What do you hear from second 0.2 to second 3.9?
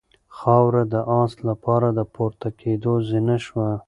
خاوره د آس لپاره د پورته کېدو زینه شوه.